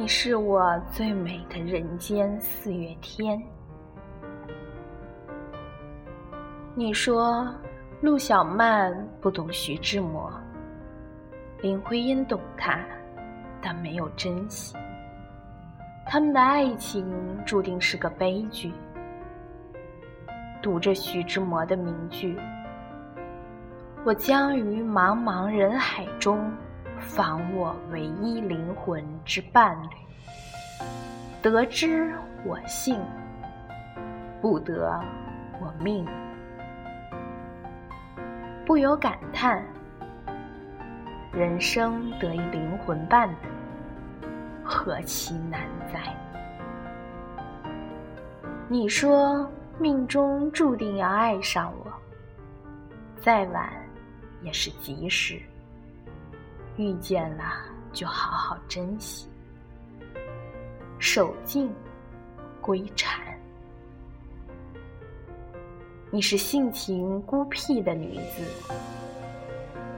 [0.00, 3.36] 你是我最美的人间四月天。
[6.72, 7.52] 你说
[8.00, 10.32] 陆小曼不懂徐志摩，
[11.60, 12.78] 林徽因懂他，
[13.60, 14.76] 但没有珍惜。
[16.06, 17.12] 他们的爱情
[17.44, 18.72] 注定是个悲剧。
[20.62, 22.38] 读着徐志摩的名句，
[24.04, 26.48] 我将于茫茫人海中
[27.00, 29.88] 访我唯一灵魂之伴侣。
[31.40, 32.12] 得之
[32.44, 33.00] 我幸，
[34.40, 35.00] 不得
[35.60, 36.06] 我命。
[38.66, 39.64] 不由感叹：
[41.32, 43.36] 人生得一灵魂伴侣，
[44.62, 45.60] 何其难
[45.92, 46.14] 哉！
[48.68, 49.50] 你说。
[49.80, 51.86] 命中注定要爱上我，
[53.22, 53.72] 再晚
[54.42, 55.40] 也是及时。
[56.78, 57.44] 遇见了
[57.92, 59.28] 就好好珍惜，
[61.00, 61.68] 守静
[62.60, 63.20] 归禅。
[66.12, 68.44] 你是性情孤僻的女子，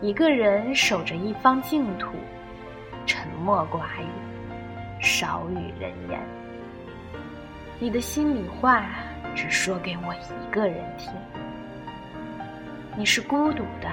[0.01, 2.17] 一个人守着一方净土，
[3.05, 6.19] 沉默寡语，少与人言。
[7.79, 8.85] 你的心里话。
[9.33, 11.13] 只说给我一个人听。
[12.97, 13.89] 你是孤独的，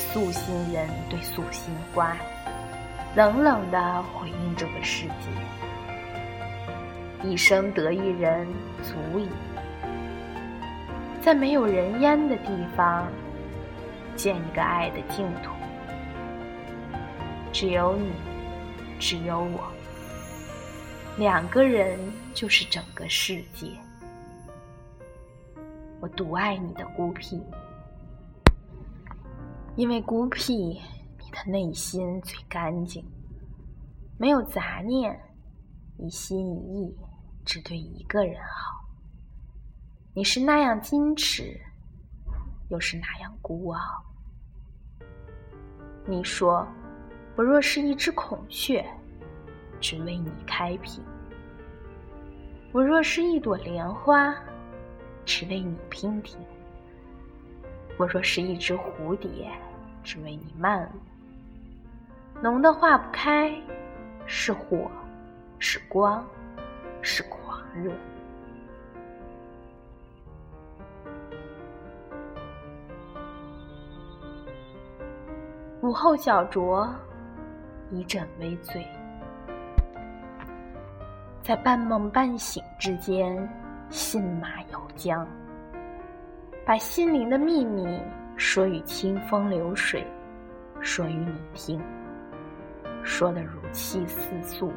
[0.00, 2.16] 素心人对素心花，
[3.14, 5.28] 冷冷的回应这个世界。
[7.22, 8.48] 一生得一人
[8.82, 9.28] 足矣，
[11.20, 13.06] 在没有人烟的地方，
[14.16, 15.52] 建一个爱的净土。
[17.52, 18.10] 只有你，
[18.98, 19.60] 只有我，
[21.18, 21.98] 两个人
[22.32, 23.68] 就是整个世界。
[26.00, 27.38] 我独爱你的孤僻，
[29.80, 33.02] 因为孤僻，你的内心最干净，
[34.18, 35.18] 没有杂念，
[35.96, 36.94] 一心一意，
[37.46, 38.84] 只对一个人好。
[40.12, 41.58] 你是那样矜持，
[42.68, 43.80] 又是那样孤傲。
[46.04, 46.68] 你说，
[47.34, 48.84] 我若是一只孔雀，
[49.80, 51.02] 只为你开屏；
[52.70, 54.36] 我若是一朵莲花。
[55.24, 56.38] 只为你娉婷。
[57.98, 59.50] 我若是一只蝴蝶，
[60.02, 62.40] 只为你漫舞。
[62.40, 63.52] 浓的化不开，
[64.26, 64.90] 是火，
[65.58, 66.24] 是光，
[67.02, 67.92] 是狂热。
[75.82, 76.88] 午后小酌，
[77.90, 78.86] 一枕微醉，
[81.42, 83.48] 在半梦半醒之间。
[83.88, 85.26] 信马由缰，
[86.64, 88.00] 把心灵的秘密
[88.40, 90.02] 说与清风流水，
[90.80, 91.78] 说与你听，
[93.04, 94.72] 说的如泣似诉，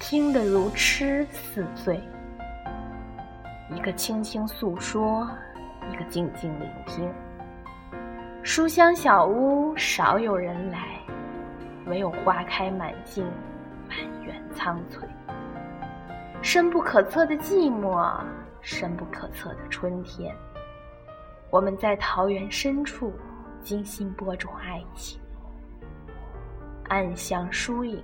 [0.00, 2.00] 听得如痴似醉。
[3.70, 5.30] 一个轻轻诉说，
[5.92, 7.08] 一个静静聆听。
[8.42, 10.98] 书香小屋少有人来，
[11.86, 13.24] 唯有花开满径，
[13.88, 15.08] 满园苍翠。
[16.42, 18.12] 深不可测的寂寞，
[18.60, 20.34] 深不可测的春天。
[21.50, 23.10] 我们在桃源深处
[23.62, 25.18] 精心播种爱情，
[26.88, 28.02] 暗香疏影。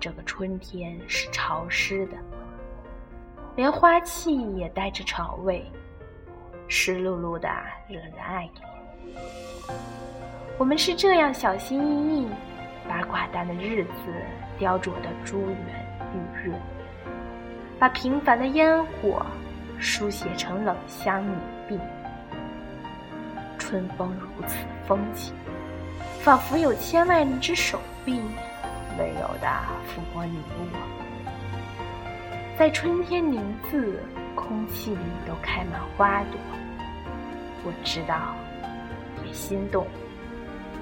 [0.00, 2.16] 这个春天是潮湿的，
[3.54, 5.62] 连花气也带着潮味，
[6.66, 7.48] 湿漉漉的，
[7.88, 9.70] 惹人爱怜。
[10.58, 12.28] 我们是这样小心翼翼，
[12.88, 13.90] 把寡淡的日子
[14.58, 15.58] 雕琢的珠圆
[16.14, 16.58] 玉润。
[17.78, 19.24] 把平凡的烟火
[19.78, 21.36] 书写成冷香凝
[21.68, 21.78] 碧，
[23.72, 24.54] 春风如此
[24.86, 25.32] 风情，
[26.20, 28.20] 仿佛有千万只手臂
[28.98, 29.48] 温柔地
[29.88, 30.66] 抚摸你我。
[32.58, 33.98] 在春天凝字，
[34.34, 36.38] 空气里都开满花朵。
[37.64, 38.34] 我知道，
[39.24, 39.86] 也心动，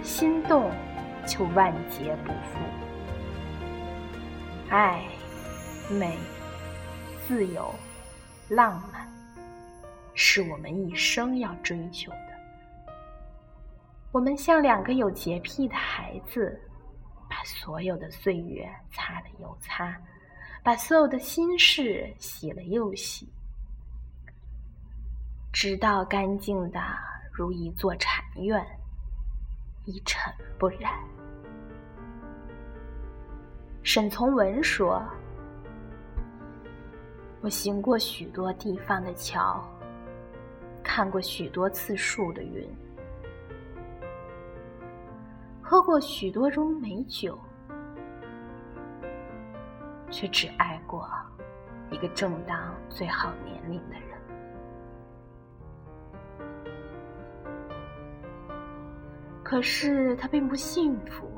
[0.02, 0.68] 心动
[1.24, 2.58] 就万劫不复。
[4.68, 5.00] 爱，
[5.92, 6.18] 美。
[7.28, 7.72] 自由、
[8.48, 9.08] 浪漫，
[10.12, 12.29] 是我们一生要追求的。
[14.12, 16.60] 我们像两个有洁癖的孩子，
[17.28, 19.96] 把所有的岁月擦了又擦，
[20.64, 23.28] 把所有的心事洗了又洗，
[25.52, 26.80] 直到干净的
[27.32, 28.66] 如一座禅院，
[29.84, 30.92] 一尘不染。
[33.82, 35.02] 沈从文说。
[37.42, 39.64] 我行过许多地方的桥，
[40.82, 42.68] 看过许多次数的云，
[45.70, 47.38] 喝过许多种美酒，
[50.10, 51.08] 却只爱过
[51.90, 54.18] 一个正当最好年龄的人。
[59.44, 61.30] 可是他并不幸福。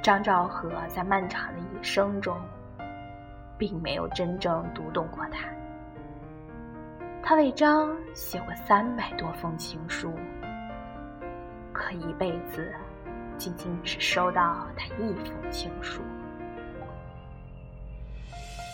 [0.00, 2.40] 张兆和在漫长的一生中，
[3.58, 5.48] 并没有真正读懂过他。
[7.20, 10.12] 他为张写过三百多封情书，
[11.88, 12.70] 可一辈子
[13.38, 16.02] 仅仅只收到他一封情书。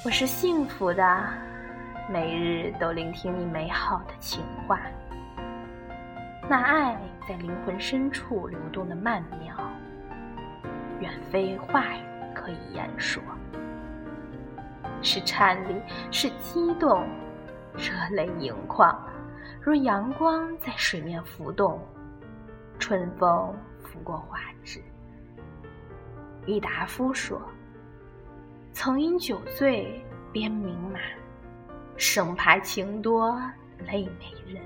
[0.05, 1.25] 我是幸福的，
[2.11, 4.81] 每日都聆听你美好的情话。
[6.49, 9.57] 那爱在灵魂深处流动的曼妙，
[10.99, 12.01] 远非话语
[12.35, 13.23] 可以言说。
[15.03, 15.81] 是颤栗，
[16.11, 17.07] 是激动，
[17.77, 18.99] 热泪盈眶，
[19.61, 21.81] 如阳光在水面浮动，
[22.87, 24.79] 春风拂过花枝。
[26.45, 27.41] 郁达夫说
[28.75, 31.01] ：“曾因酒醉鞭名马，
[31.97, 33.41] 生怕情多
[33.79, 34.63] 累美人。”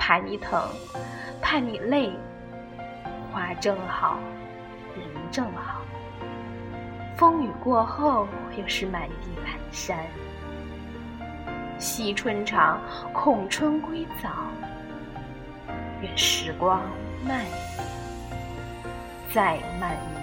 [0.00, 0.60] 怕你疼，
[1.40, 2.12] 怕你累，
[3.30, 4.18] 花正好，
[4.96, 5.80] 人正好。
[7.16, 8.26] 风雨过后，
[8.56, 9.96] 又是满地阑珊。
[11.78, 12.80] 惜春长，
[13.12, 14.28] 恐春归早。
[16.00, 16.80] 愿时光
[17.24, 17.44] 慢，
[19.34, 20.17] 再慢。